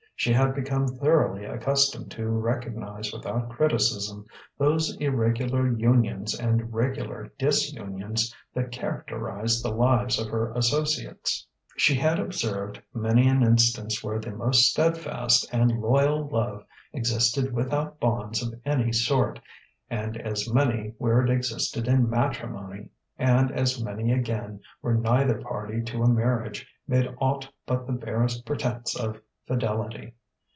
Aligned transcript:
She 0.17 0.33
had 0.33 0.53
become 0.53 0.87
thoroughly 0.87 1.45
accustomed 1.45 2.11
to 2.11 2.27
recognize 2.29 3.11
without 3.11 3.49
criticism 3.49 4.27
those 4.55 4.95
irregular 4.97 5.67
unions 5.73 6.39
and 6.39 6.71
regular 6.71 7.31
disunions 7.39 8.31
that 8.53 8.71
characterized 8.71 9.63
the 9.65 9.73
lives 9.73 10.19
of 10.19 10.27
her 10.27 10.53
associates. 10.53 11.47
She 11.75 11.95
had 11.95 12.19
observed 12.19 12.79
many 12.93 13.27
an 13.27 13.41
instance 13.41 14.03
where 14.03 14.19
the 14.19 14.29
most 14.29 14.69
steadfast 14.69 15.51
and 15.51 15.81
loyal 15.81 16.27
love 16.27 16.67
existed 16.93 17.51
without 17.51 17.99
bonds 17.99 18.43
of 18.43 18.53
any 18.63 18.91
sort, 18.91 19.39
and 19.89 20.15
as 20.17 20.47
many 20.53 20.93
where 20.99 21.23
it 21.25 21.31
existed 21.31 21.87
in 21.87 22.07
matrimony, 22.07 22.89
and 23.17 23.49
as 23.51 23.83
many 23.83 24.11
again 24.13 24.61
where 24.81 24.93
neither 24.93 25.41
party 25.41 25.81
to 25.81 26.03
a 26.03 26.07
marriage 26.07 26.67
made 26.87 27.11
aught 27.19 27.49
but 27.65 27.87
the 27.87 27.93
barest 27.93 28.45
pretence 28.45 28.95
of 28.95 29.19
fidelity. 29.47 30.13